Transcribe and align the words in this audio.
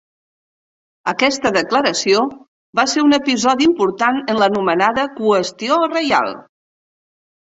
Aquesta 1.11 1.51
declaració 1.57 2.23
va 2.79 2.87
ser 2.93 3.03
un 3.09 3.17
episodi 3.19 3.67
important 3.73 4.19
en 4.35 4.41
l'anomenada 4.45 5.07
qüestió 5.23 5.79
reial. 5.93 6.35